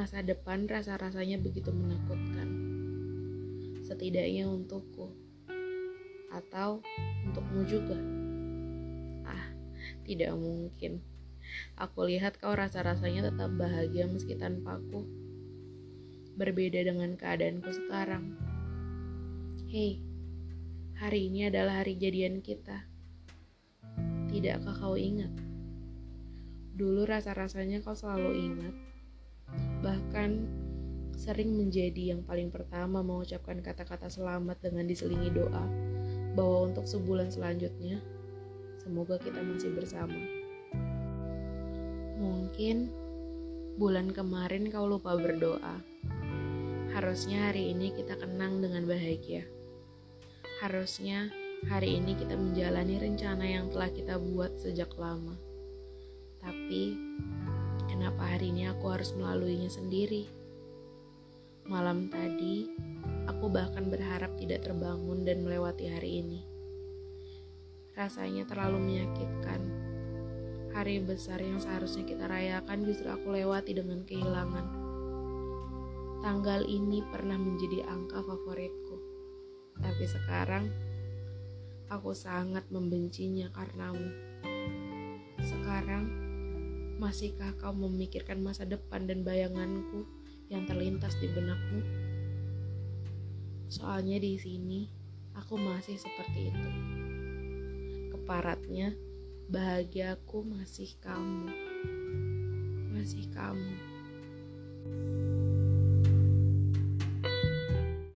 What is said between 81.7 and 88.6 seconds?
aku sangat membencinya karenamu. Sekarang masihkah kau memikirkan